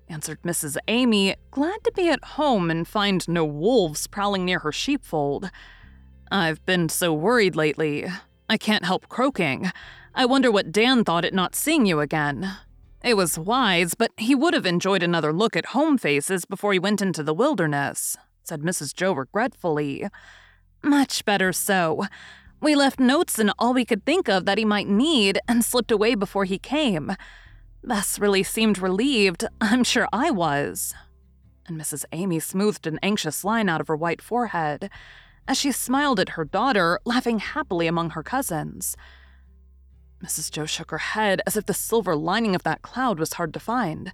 answered 0.09 0.43
Mrs. 0.43 0.77
Amy, 0.89 1.35
glad 1.51 1.83
to 1.85 1.93
be 1.93 2.11
at 2.11 2.23
home 2.23 2.71
and 2.71 2.87
find 2.87 3.27
no 3.27 3.45
wolves 3.45 4.07
prowling 4.07 4.45
near 4.45 4.59
her 4.59 4.73
sheepfold. 4.73 5.51
I've 6.31 6.65
been 6.67 6.89
so 6.91 7.15
worried 7.15 7.57
lately. 7.57 8.07
I 8.49 8.59
can't 8.59 8.85
help 8.85 9.09
croaking. 9.09 9.73
I 10.14 10.26
wonder 10.26 10.50
what 10.50 10.73
Dan 10.73 11.04
thought 11.04 11.25
at 11.25 11.33
not 11.33 11.54
seeing 11.54 11.87
you 11.87 12.00
again. 12.00 12.52
It 13.02 13.16
was 13.16 13.38
wise, 13.38 13.95
but 13.95 14.12
he 14.16 14.35
would 14.35 14.54
have 14.54 14.66
enjoyed 14.66 15.02
another 15.02 15.33
look 15.33 15.57
at 15.57 15.66
home 15.66 15.99
faces 15.99 16.45
before 16.45 16.73
he 16.73 16.78
went 16.78 17.02
into 17.02 17.23
the 17.23 17.35
wilderness, 17.35 18.16
said 18.45 18.61
Mrs. 18.61 18.95
Jo 18.95 19.12
regretfully. 19.12 20.07
Much 20.83 21.25
better 21.25 21.52
so. 21.52 22.04
We 22.61 22.76
left 22.76 23.00
notes 23.00 23.38
and 23.38 23.52
all 23.59 23.75
we 23.75 23.85
could 23.85 24.04
think 24.04 24.28
of 24.28 24.45
that 24.45 24.59
he 24.59 24.64
might 24.64 24.87
need 24.87 25.38
and 25.49 25.64
slipped 25.64 25.90
away 25.90 26.14
before 26.14 26.45
he 26.45 26.59
came. 26.59 27.16
Bess 27.83 28.19
really 28.19 28.42
seemed 28.42 28.78
relieved. 28.78 29.45
I'm 29.61 29.83
sure 29.83 30.07
I 30.12 30.31
was. 30.31 30.95
And 31.66 31.81
Mrs. 31.81 32.04
Amy 32.12 32.38
smoothed 32.38 32.87
an 32.87 33.00
anxious 33.02 33.45
line 33.45 33.69
out 33.69 33.81
of 33.81 33.88
her 33.88 33.97
white 33.97 34.23
forehead 34.23 34.90
as 35.49 35.59
she 35.59 35.73
smiled 35.73 36.21
at 36.21 36.31
her 36.31 36.45
daughter, 36.45 37.00
laughing 37.04 37.40
happily 37.40 37.88
among 37.88 38.11
her 38.11 38.23
cousins. 38.23 38.97
Mrs. 40.23 40.50
Jo 40.50 40.67
shook 40.67 40.91
her 40.91 40.99
head 40.99 41.43
as 41.47 41.57
if 41.57 41.67
the 41.67 41.75
silver 41.75 42.14
lining 42.14 42.55
of 42.55 42.62
that 42.62 42.83
cloud 42.83 43.19
was 43.19 43.35
hard 43.35 43.52
to 43.55 43.61
find. 43.61 44.12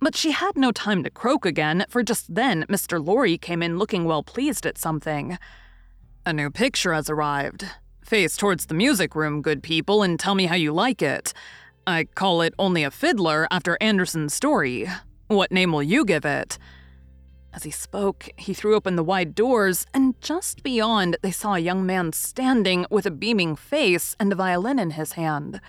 But 0.00 0.16
she 0.16 0.32
had 0.32 0.56
no 0.56 0.72
time 0.72 1.04
to 1.04 1.10
croak 1.10 1.44
again, 1.46 1.84
for 1.88 2.02
just 2.02 2.34
then 2.34 2.64
Mr. 2.68 3.04
Laurie 3.04 3.38
came 3.38 3.62
in 3.62 3.78
looking 3.78 4.04
well 4.04 4.22
pleased 4.22 4.66
at 4.66 4.78
something. 4.78 5.38
A 6.26 6.32
new 6.32 6.50
picture 6.50 6.92
has 6.92 7.08
arrived. 7.08 7.66
Face 8.02 8.36
towards 8.36 8.66
the 8.66 8.74
music 8.74 9.14
room, 9.14 9.42
good 9.42 9.62
people, 9.62 10.02
and 10.02 10.18
tell 10.18 10.34
me 10.34 10.46
how 10.46 10.56
you 10.56 10.72
like 10.72 11.00
it. 11.00 11.32
I 11.86 12.04
call 12.04 12.40
it 12.42 12.54
Only 12.58 12.82
a 12.82 12.90
Fiddler 12.90 13.46
after 13.50 13.78
Andersen's 13.80 14.34
story. 14.34 14.88
What 15.28 15.52
name 15.52 15.70
will 15.72 15.82
you 15.82 16.04
give 16.04 16.24
it? 16.24 16.58
As 17.52 17.64
he 17.64 17.70
spoke, 17.70 18.28
he 18.36 18.54
threw 18.54 18.76
open 18.76 18.96
the 18.96 19.04
wide 19.04 19.34
doors, 19.34 19.84
and 19.92 20.20
just 20.20 20.62
beyond, 20.62 21.16
they 21.22 21.32
saw 21.32 21.54
a 21.54 21.58
young 21.58 21.84
man 21.84 22.12
standing 22.12 22.86
with 22.90 23.06
a 23.06 23.10
beaming 23.10 23.56
face 23.56 24.14
and 24.20 24.32
a 24.32 24.36
violin 24.36 24.78
in 24.78 24.90
his 24.90 25.12
hand. 25.12 25.60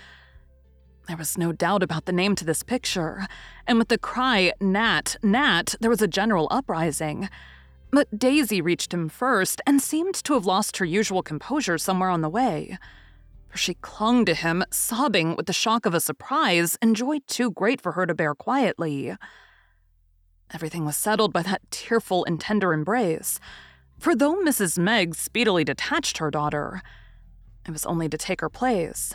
There 1.07 1.17
was 1.17 1.37
no 1.37 1.51
doubt 1.51 1.81
about 1.81 2.05
the 2.05 2.11
name 2.11 2.35
to 2.35 2.45
this 2.45 2.61
picture, 2.61 3.27
and 3.65 3.79
with 3.79 3.87
the 3.87 3.97
cry, 3.97 4.53
Nat, 4.61 5.17
Nat, 5.23 5.75
there 5.81 5.89
was 5.89 6.01
a 6.01 6.07
general 6.07 6.47
uprising. 6.51 7.29
But 7.91 8.17
Daisy 8.17 8.61
reached 8.61 8.93
him 8.93 9.09
first 9.09 9.59
and 9.65 9.81
seemed 9.81 10.15
to 10.23 10.35
have 10.35 10.45
lost 10.45 10.77
her 10.77 10.85
usual 10.85 11.23
composure 11.23 11.77
somewhere 11.77 12.09
on 12.09 12.21
the 12.21 12.29
way. 12.29 12.77
For 13.49 13.57
she 13.57 13.73
clung 13.73 14.23
to 14.25 14.33
him, 14.33 14.63
sobbing 14.71 15.35
with 15.35 15.47
the 15.47 15.53
shock 15.53 15.85
of 15.85 15.93
a 15.93 15.99
surprise 15.99 16.77
and 16.81 16.95
joy 16.95 17.19
too 17.27 17.51
great 17.51 17.81
for 17.81 17.93
her 17.93 18.05
to 18.05 18.13
bear 18.13 18.33
quietly. 18.33 19.17
Everything 20.53 20.85
was 20.85 20.97
settled 20.97 21.31
by 21.31 21.41
that 21.43 21.61
tearful 21.71 22.25
and 22.25 22.39
tender 22.39 22.73
embrace. 22.73 23.39
For 23.99 24.15
though 24.15 24.35
Mrs. 24.35 24.77
Meg 24.77 25.15
speedily 25.15 25.63
detached 25.63 26.17
her 26.17 26.31
daughter, 26.31 26.81
it 27.67 27.71
was 27.71 27.85
only 27.85 28.09
to 28.09 28.17
take 28.17 28.41
her 28.41 28.49
place, 28.49 29.13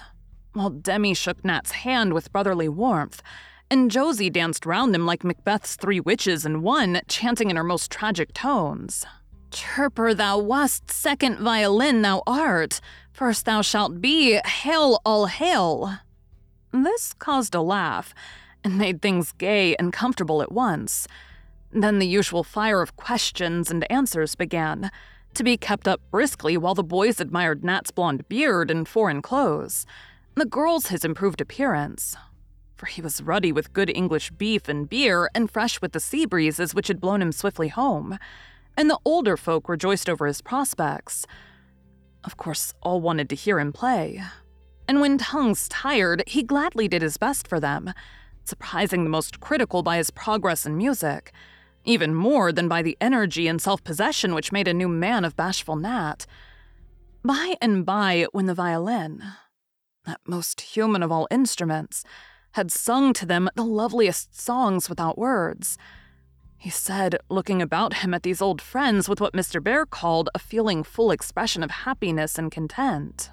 while 0.53 0.71
Demi 0.71 1.15
shook 1.15 1.45
Nat's 1.45 1.73
hand 1.73 2.13
with 2.13 2.33
brotherly 2.33 2.69
warmth, 2.69 3.23
and 3.71 3.91
Josie 3.91 4.31
danced 4.31 4.65
round 4.65 4.95
him 4.95 5.05
like 5.05 5.25
Macbeth's 5.25 5.77
three 5.77 6.01
witches 6.01 6.47
in 6.47 6.63
one, 6.63 7.01
chanting 7.09 7.51
in 7.51 7.57
her 7.57 7.65
most 7.65 7.91
tragic 7.91 8.33
tones. 8.33 9.05
Chirper 9.51 10.15
thou 10.15 10.39
wast, 10.39 10.91
second 10.91 11.39
violin 11.39 12.03
thou 12.03 12.23
art, 12.27 12.81
First 13.17 13.47
thou 13.47 13.63
shalt 13.63 14.03
be, 14.03 14.39
hail 14.45 15.01
all 15.07 15.25
hail. 15.25 16.01
This 16.71 17.15
caused 17.15 17.55
a 17.55 17.63
laugh 17.63 18.13
and 18.67 18.77
made 18.77 19.01
things 19.01 19.31
gay 19.31 19.77
and 19.77 19.93
comfortable 19.93 20.43
at 20.43 20.51
once. 20.51 21.07
Then 21.71 22.01
the 22.01 22.07
usual 22.07 22.43
fire 22.43 22.83
of 22.83 22.97
questions 22.97 23.71
and 23.71 23.91
answers 23.91 24.35
began, 24.35 24.91
to 25.35 25.45
be 25.45 25.57
kept 25.57 25.87
up 25.87 26.01
briskly 26.11 26.57
while 26.57 26.75
the 26.75 26.83
boys 26.83 27.21
admired 27.21 27.63
Nat's 27.63 27.93
blonde 27.93 28.29
beard 28.29 28.71
and 28.71 28.89
foreign 28.89 29.23
clothes, 29.23 29.87
the 30.35 30.45
girls 30.45 30.89
his 30.89 31.05
improved 31.05 31.41
appearance. 31.41 32.17
For 32.75 32.87
he 32.87 33.01
was 33.01 33.23
ruddy 33.23 33.53
with 33.53 33.73
good 33.73 33.91
English 33.95 34.33
beef 34.33 34.69
and 34.69 34.89
beer 34.89 35.31
and 35.33 35.49
fresh 35.51 35.81
with 35.81 35.93
the 35.93 36.01
sea 36.01 36.27
breezes 36.27 36.75
which 36.75 36.89
had 36.89 37.01
blown 37.01 37.23
him 37.23 37.31
swiftly 37.31 37.69
home, 37.69 38.19
and 38.77 38.91
the 38.91 38.99
older 39.05 39.37
folk 39.37 39.69
rejoiced 39.69 40.11
over 40.11 40.27
his 40.27 40.41
prospects. 40.41 41.25
Of 42.25 42.37
course, 42.37 42.75
all 42.83 43.01
wanted 43.01 43.29
to 43.31 43.37
hear 43.37 43.61
him 43.61 43.73
play. 43.73 44.23
And 44.89 45.01
when 45.01 45.19
tongues 45.19 45.69
tired, 45.69 46.25
he 46.27 46.43
gladly 46.43 46.89
did 46.89 47.03
his 47.03 47.17
best 47.17 47.47
for 47.47 47.61
them, 47.61 47.93
surprising 48.49 49.05
the 49.05 49.11
most 49.11 49.41
critical 49.41 49.83
by 49.83 49.97
his 49.97 50.11
progress 50.11 50.67
in 50.67 50.77
music 50.77 51.33
even 51.87 52.15
more 52.15 52.53
than 52.53 52.69
by 52.69 52.83
the 52.83 52.97
energy 53.01 53.47
and 53.47 53.63
self 53.63 53.83
possession 53.83 54.35
which 54.35 54.53
made 54.53 54.69
a 54.69 54.75
new 54.75 54.89
man 54.89 55.25
of 55.25 55.37
bashful 55.37 55.77
Nat. 55.77 56.27
By 57.25 57.55
and 57.63 57.87
by, 57.87 58.27
when 58.33 58.47
the 58.47 58.55
violin, 58.55 59.23
that 60.05 60.21
most 60.27 60.61
human 60.61 61.03
of 61.03 61.11
all 61.11 61.27
instruments, 61.31 62.05
had 62.53 62.71
sung 62.71 63.13
to 63.15 63.27
them 63.27 63.49
the 63.55 63.65
loveliest 63.65 64.39
songs 64.39 64.89
without 64.89 65.19
words, 65.19 65.79
he 66.59 66.71
said, 66.71 67.19
looking 67.29 67.61
about 67.61 67.95
him 67.95 68.15
at 68.15 68.23
these 68.23 68.41
old 68.43 68.63
friends 68.63 69.09
with 69.09 69.21
what 69.21 69.35
Mr. 69.35 69.61
Bhaer 69.61 69.89
called 69.89 70.31
a 70.35 70.39
feeling 70.39 70.83
full 70.83 71.11
expression 71.11 71.63
of 71.63 71.71
happiness 71.71 72.39
and 72.39 72.51
content. 72.51 73.31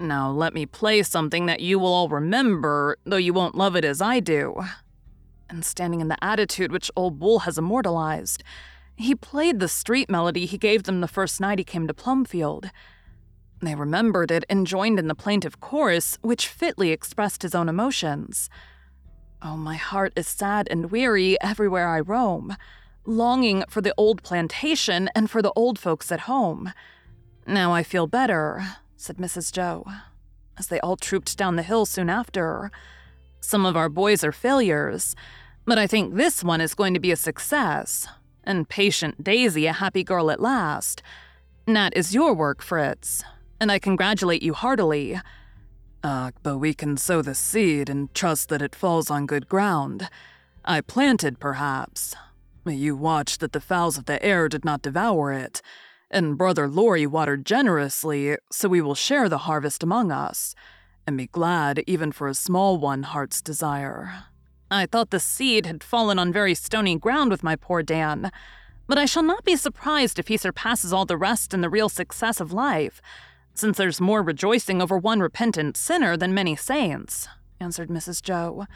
Now 0.00 0.30
let 0.30 0.54
me 0.54 0.64
play 0.66 1.02
something 1.02 1.46
that 1.46 1.60
you 1.60 1.78
will 1.78 1.92
all 1.92 2.08
remember, 2.08 2.96
though 3.04 3.16
you 3.16 3.32
won't 3.32 3.54
love 3.54 3.76
it 3.76 3.84
as 3.84 4.00
I 4.00 4.20
do 4.20 4.62
and 5.50 5.64
standing 5.64 6.00
in 6.00 6.08
the 6.08 6.22
attitude 6.24 6.72
which 6.72 6.90
Ole 6.96 7.10
Bull 7.10 7.40
has 7.40 7.58
immortalized. 7.58 8.42
He 8.96 9.14
played 9.14 9.60
the 9.60 9.68
street 9.68 10.10
melody 10.10 10.46
he 10.46 10.58
gave 10.58 10.84
them 10.84 11.00
the 11.00 11.08
first 11.08 11.40
night 11.40 11.58
he 11.58 11.64
came 11.64 11.86
to 11.86 11.94
Plumfield. 11.94 12.70
They 13.60 13.74
remembered 13.74 14.30
it 14.30 14.44
and 14.48 14.66
joined 14.66 14.98
in 14.98 15.08
the 15.08 15.14
plaintive 15.14 15.60
chorus, 15.60 16.18
which 16.22 16.48
fitly 16.48 16.90
expressed 16.90 17.42
his 17.42 17.54
own 17.54 17.68
emotions. 17.68 18.48
Oh, 19.42 19.56
my 19.56 19.76
heart 19.76 20.12
is 20.16 20.28
sad 20.28 20.68
and 20.70 20.90
weary 20.90 21.40
everywhere 21.40 21.88
I 21.88 22.00
roam, 22.00 22.56
longing 23.04 23.64
for 23.68 23.80
the 23.80 23.94
old 23.96 24.22
plantation 24.22 25.08
and 25.14 25.30
for 25.30 25.42
the 25.42 25.52
old 25.54 25.78
folks 25.78 26.12
at 26.12 26.20
home. 26.20 26.72
Now 27.46 27.72
I 27.72 27.82
feel 27.82 28.06
better, 28.06 28.76
said 28.98 29.16
Mrs. 29.16 29.52
Jo, 29.52 29.86
as 30.58 30.66
they 30.66 30.80
all 30.80 30.96
trooped 30.96 31.38
down 31.38 31.54
the 31.54 31.62
hill 31.62 31.86
soon 31.86 32.10
after. 32.10 32.70
Some 33.40 33.64
of 33.64 33.76
our 33.76 33.88
boys 33.88 34.24
are 34.24 34.32
failures, 34.32 35.14
but 35.64 35.78
I 35.78 35.86
think 35.86 36.14
this 36.14 36.42
one 36.42 36.60
is 36.60 36.74
going 36.74 36.94
to 36.94 37.00
be 37.00 37.12
a 37.12 37.16
success. 37.16 38.08
And 38.42 38.68
Patient 38.68 39.22
Daisy 39.22 39.66
a 39.66 39.72
happy 39.72 40.02
girl 40.02 40.30
at 40.30 40.40
last. 40.40 41.02
Nat 41.66 41.92
is 41.94 42.14
your 42.14 42.34
work, 42.34 42.60
Fritz, 42.60 43.22
and 43.60 43.70
I 43.70 43.78
congratulate 43.78 44.42
you 44.42 44.52
heartily. 44.52 45.20
Ah, 46.02 46.28
uh, 46.28 46.30
but 46.42 46.58
we 46.58 46.74
can 46.74 46.96
sow 46.96 47.22
the 47.22 47.34
seed 47.34 47.88
and 47.88 48.12
trust 48.14 48.48
that 48.48 48.62
it 48.62 48.74
falls 48.74 49.10
on 49.10 49.26
good 49.26 49.48
ground. 49.48 50.08
I 50.64 50.80
planted, 50.80 51.38
perhaps. 51.38 52.16
You 52.66 52.96
watched 52.96 53.40
that 53.40 53.52
the 53.52 53.60
fowls 53.60 53.96
of 53.96 54.06
the 54.06 54.22
air 54.24 54.48
did 54.48 54.64
not 54.64 54.82
devour 54.82 55.32
it, 55.32 55.62
and 56.10 56.38
Brother 56.38 56.68
Laurie 56.68 57.06
watered 57.06 57.44
generously, 57.44 58.36
so 58.50 58.68
we 58.68 58.80
will 58.80 58.94
share 58.94 59.28
the 59.28 59.38
harvest 59.38 59.82
among 59.82 60.10
us 60.10 60.54
and 61.06 61.16
be 61.16 61.26
glad 61.26 61.82
even 61.86 62.12
for 62.12 62.28
a 62.28 62.34
small 62.34 62.78
one 62.78 63.02
heart's 63.02 63.40
desire. 63.40 64.24
I 64.70 64.86
thought 64.86 65.10
the 65.10 65.20
seed 65.20 65.64
had 65.64 65.82
fallen 65.82 66.18
on 66.18 66.32
very 66.32 66.54
stony 66.54 66.96
ground 66.96 67.30
with 67.30 67.42
my 67.42 67.56
poor 67.56 67.82
Dan, 67.82 68.30
but 68.86 68.98
I 68.98 69.06
shall 69.06 69.22
not 69.22 69.44
be 69.44 69.56
surprised 69.56 70.18
if 70.18 70.28
he 70.28 70.36
surpasses 70.36 70.92
all 70.92 71.06
the 71.06 71.16
rest 71.16 71.54
in 71.54 71.60
the 71.62 71.70
real 71.70 71.88
success 71.88 72.40
of 72.40 72.52
life, 72.52 73.00
since 73.54 73.76
there's 73.76 74.00
more 74.00 74.22
rejoicing 74.22 74.80
over 74.80 74.98
one 74.98 75.20
repentant 75.20 75.76
sinner 75.76 76.16
than 76.16 76.34
many 76.34 76.54
saints, 76.54 77.28
answered 77.60 77.88
Mrs. 77.88 78.22
Jo, 78.22 78.66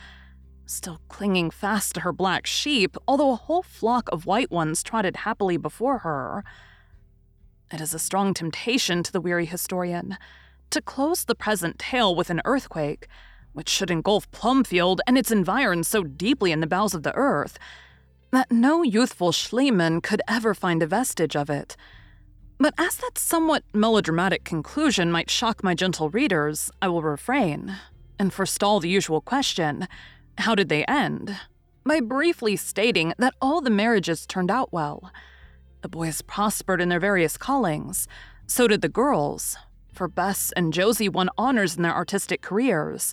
still 0.67 1.01
clinging 1.09 1.51
fast 1.51 1.95
to 1.95 2.01
her 2.01 2.13
black 2.13 2.47
sheep, 2.47 2.97
although 3.07 3.33
a 3.33 3.37
whole 3.37 3.63
flock 3.63 4.09
of 4.11 4.27
white 4.27 4.51
ones 4.51 4.83
trotted 4.83 5.17
happily 5.17 5.57
before 5.57 5.99
her. 5.99 6.45
It 7.73 7.81
is 7.81 7.95
a 7.95 7.99
strong 7.99 8.35
temptation 8.35 9.03
to 9.03 9.11
the 9.11 9.21
weary 9.21 9.47
historian 9.47 10.19
to 10.69 10.83
close 10.83 11.25
the 11.25 11.35
present 11.35 11.79
tale 11.79 12.15
with 12.15 12.29
an 12.29 12.43
earthquake, 12.45 13.09
which 13.55 13.71
should 13.71 13.91
engulf 13.91 14.31
Plumfield 14.31 15.01
and 15.07 15.17
its 15.17 15.31
environs 15.31 15.89
so 15.89 16.03
deeply 16.03 16.53
in 16.53 16.61
the 16.61 16.67
bowels 16.67 16.93
of 16.95 17.03
the 17.03 17.15
earth 17.15 17.59
that 18.31 18.53
no 18.53 18.83
youthful 18.83 19.33
Schliemann 19.33 20.03
could 20.03 20.21
ever 20.29 20.53
find 20.53 20.83
a 20.83 20.87
vestige 20.87 21.35
of 21.35 21.49
it. 21.49 21.77
But 22.59 22.75
as 22.77 22.97
that 22.97 23.17
somewhat 23.17 23.65
melodramatic 23.73 24.45
conclusion 24.45 25.11
might 25.11 25.31
shock 25.31 25.65
my 25.65 25.75
gentle 25.75 26.11
readers, 26.11 26.71
I 26.83 26.89
will 26.89 27.03
refrain 27.03 27.77
and 28.19 28.33
forestall 28.33 28.81
the 28.81 28.89
usual 28.89 29.21
question 29.23 29.89
how 30.39 30.55
did 30.55 30.69
they 30.69 30.85
end? 30.85 31.37
By 31.85 32.01
briefly 32.01 32.57
stating 32.57 33.13
that 33.19 33.35
all 33.41 33.61
the 33.61 33.71
marriages 33.71 34.27
turned 34.27 34.51
out 34.51 34.73
well. 34.73 35.11
The 35.83 35.89
boys 35.89 36.23
prospered 36.23 36.81
in 36.81 36.89
their 36.89 37.01
various 37.01 37.37
callings, 37.37 38.07
so 38.47 38.69
did 38.69 38.83
the 38.83 38.89
girls, 38.89 39.57
for 39.93 40.09
Bess 40.09 40.53
and 40.57 40.73
Josie 40.73 41.09
won 41.09 41.29
honors 41.37 41.77
in 41.77 41.83
their 41.83 41.95
artistic 41.95 42.41
careers, 42.41 43.13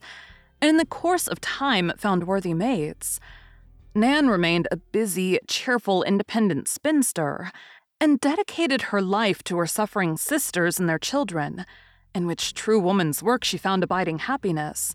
and 0.62 0.70
in 0.70 0.78
the 0.78 0.86
course 0.86 1.28
of 1.28 1.42
time 1.42 1.92
found 1.98 2.28
worthy 2.28 2.54
mates. 2.54 3.20
Nan 3.96 4.28
remained 4.28 4.68
a 4.72 4.78
busy, 4.78 5.40
cheerful, 5.48 6.04
independent 6.04 6.68
spinster, 6.68 7.52
and 8.00 8.20
dedicated 8.20 8.84
her 8.84 9.02
life 9.02 9.44
to 9.44 9.58
her 9.58 9.66
suffering 9.66 10.16
sisters 10.16 10.80
and 10.80 10.88
their 10.88 11.00
children, 11.00 11.66
in 12.14 12.28
which 12.28 12.54
true 12.54 12.80
woman's 12.80 13.24
work 13.24 13.44
she 13.44 13.58
found 13.58 13.84
abiding 13.84 14.20
happiness. 14.20 14.94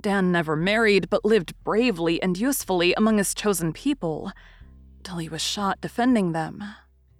Dan 0.00 0.32
never 0.32 0.56
married, 0.56 1.10
but 1.10 1.24
lived 1.24 1.52
bravely 1.64 2.22
and 2.22 2.38
usefully 2.38 2.94
among 2.94 3.18
his 3.18 3.34
chosen 3.34 3.72
people, 3.72 4.32
till 5.08 5.16
he 5.16 5.28
was 5.30 5.40
shot 5.40 5.80
defending 5.80 6.32
them 6.32 6.62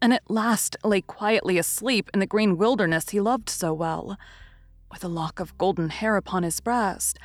and 0.02 0.12
at 0.12 0.30
last 0.30 0.76
lay 0.84 1.00
quietly 1.00 1.56
asleep 1.56 2.10
in 2.12 2.20
the 2.20 2.26
green 2.26 2.58
wilderness 2.58 3.08
he 3.08 3.18
loved 3.18 3.48
so 3.48 3.72
well, 3.72 4.18
with 4.92 5.02
a 5.02 5.08
lock 5.08 5.40
of 5.40 5.56
golden 5.56 5.88
hair 5.88 6.16
upon 6.16 6.42
his 6.42 6.60
breast, 6.60 7.18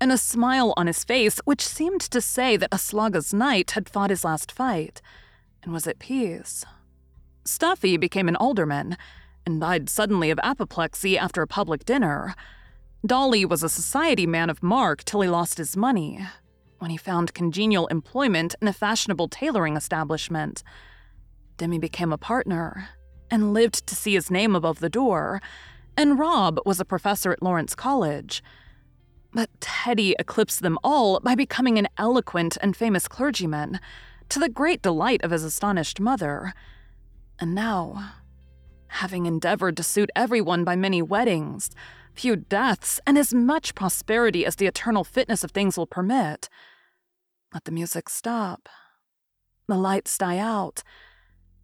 and 0.00 0.12
a 0.12 0.16
smile 0.16 0.72
on 0.76 0.86
his 0.86 1.02
face 1.02 1.40
which 1.44 1.66
seemed 1.66 2.00
to 2.00 2.20
say 2.20 2.56
that 2.56 2.70
Aslauga's 2.70 3.34
knight 3.34 3.72
had 3.72 3.88
fought 3.88 4.10
his 4.10 4.24
last 4.24 4.52
fight 4.52 5.02
and 5.64 5.72
was 5.72 5.88
at 5.88 5.98
peace. 5.98 6.64
Stuffy 7.44 7.96
became 7.96 8.28
an 8.28 8.36
alderman 8.36 8.96
and 9.44 9.60
died 9.60 9.90
suddenly 9.90 10.30
of 10.30 10.38
apoplexy 10.44 11.18
after 11.18 11.42
a 11.42 11.48
public 11.48 11.84
dinner. 11.84 12.36
Dolly 13.04 13.44
was 13.44 13.64
a 13.64 13.68
society 13.68 14.28
man 14.28 14.48
of 14.48 14.62
mark 14.62 15.02
till 15.02 15.22
he 15.22 15.28
lost 15.28 15.58
his 15.58 15.76
money, 15.76 16.24
when 16.78 16.90
he 16.90 16.96
found 16.96 17.34
congenial 17.34 17.86
employment 17.88 18.54
in 18.60 18.68
a 18.68 18.72
fashionable 18.72 19.28
tailoring 19.28 19.76
establishment. 19.76 20.62
Demi 21.56 21.78
became 21.78 22.12
a 22.12 22.18
partner 22.18 22.88
and 23.30 23.52
lived 23.52 23.86
to 23.86 23.94
see 23.94 24.14
his 24.14 24.30
name 24.30 24.54
above 24.54 24.80
the 24.80 24.88
door, 24.88 25.40
and 25.96 26.18
Rob 26.18 26.58
was 26.66 26.80
a 26.80 26.84
professor 26.84 27.32
at 27.32 27.42
Laurence 27.42 27.74
College. 27.74 28.42
But 29.32 29.50
Teddy 29.60 30.14
eclipsed 30.18 30.62
them 30.62 30.78
all 30.84 31.20
by 31.20 31.34
becoming 31.34 31.78
an 31.78 31.88
eloquent 31.98 32.56
and 32.60 32.76
famous 32.76 33.08
clergyman, 33.08 33.80
to 34.28 34.38
the 34.38 34.48
great 34.48 34.82
delight 34.82 35.22
of 35.22 35.30
his 35.30 35.44
astonished 35.44 36.00
mother. 36.00 36.54
And 37.38 37.54
now, 37.54 38.12
having 38.88 39.26
endeavored 39.26 39.76
to 39.76 39.82
suit 39.82 40.10
everyone 40.14 40.64
by 40.64 40.76
many 40.76 41.02
weddings, 41.02 41.70
few 42.14 42.36
deaths, 42.36 43.00
and 43.06 43.18
as 43.18 43.34
much 43.34 43.74
prosperity 43.74 44.46
as 44.46 44.56
the 44.56 44.66
eternal 44.66 45.04
fitness 45.04 45.44
of 45.44 45.50
things 45.50 45.76
will 45.76 45.86
permit, 45.86 46.48
let 47.52 47.64
the 47.64 47.72
music 47.72 48.08
stop, 48.08 48.68
the 49.68 49.76
lights 49.76 50.16
die 50.18 50.38
out, 50.38 50.82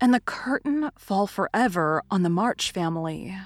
and 0.00 0.14
the 0.14 0.20
curtain 0.20 0.90
fall 0.96 1.26
forever 1.26 2.02
on 2.10 2.22
the 2.22 2.30
March 2.30 2.72
family. 2.72 3.36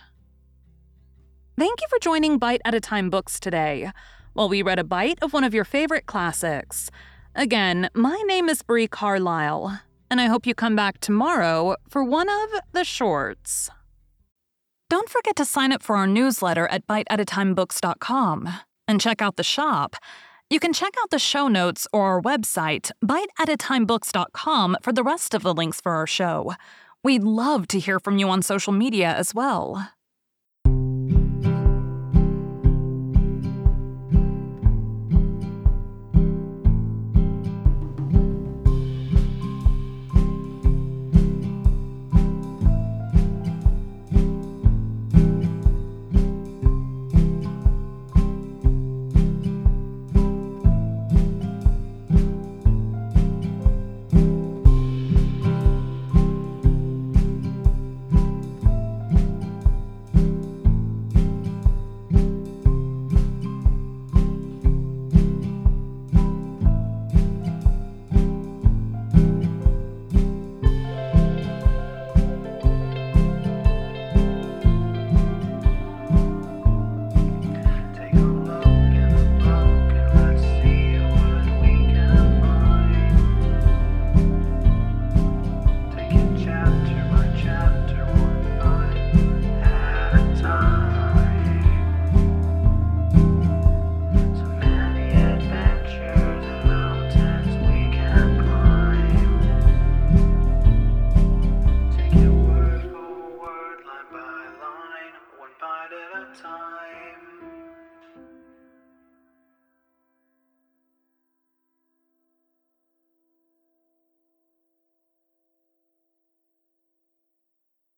Thank 1.56 1.80
you 1.80 1.86
for 1.88 1.98
joining 1.98 2.38
Bite 2.38 2.62
at 2.64 2.74
a 2.74 2.80
Time 2.80 3.10
Books 3.10 3.38
today, 3.38 3.90
while 4.32 4.48
we 4.48 4.62
read 4.62 4.78
a 4.78 4.84
bite 4.84 5.18
of 5.22 5.32
one 5.32 5.44
of 5.44 5.54
your 5.54 5.64
favorite 5.64 6.06
classics. 6.06 6.90
Again, 7.34 7.88
my 7.94 8.20
name 8.26 8.48
is 8.48 8.62
Bree 8.62 8.88
Carlile, 8.88 9.80
and 10.10 10.20
I 10.20 10.26
hope 10.26 10.46
you 10.46 10.54
come 10.54 10.76
back 10.76 10.98
tomorrow 10.98 11.76
for 11.88 12.04
one 12.04 12.28
of 12.28 12.50
the 12.72 12.84
shorts. 12.84 13.70
Don't 14.94 15.08
forget 15.08 15.34
to 15.36 15.44
sign 15.44 15.72
up 15.72 15.82
for 15.82 15.96
our 15.96 16.06
newsletter 16.06 16.68
at 16.68 16.86
biteatatimebooks.com 16.86 18.48
and 18.86 19.00
check 19.00 19.20
out 19.20 19.34
the 19.34 19.42
shop 19.42 19.96
you 20.50 20.60
can 20.60 20.72
check 20.72 20.94
out 21.02 21.10
the 21.10 21.18
show 21.18 21.48
notes 21.48 21.88
or 21.92 22.02
our 22.02 22.22
website, 22.22 22.92
biteatatimebooks.com, 23.04 24.76
for 24.82 24.92
the 24.92 25.02
rest 25.02 25.34
of 25.34 25.42
the 25.42 25.54
links 25.54 25.80
for 25.80 25.92
our 25.92 26.06
show. 26.06 26.54
We'd 27.02 27.24
love 27.24 27.66
to 27.68 27.80
hear 27.80 27.98
from 27.98 28.18
you 28.18 28.28
on 28.28 28.42
social 28.42 28.72
media 28.72 29.12
as 29.14 29.34
well. 29.34 29.90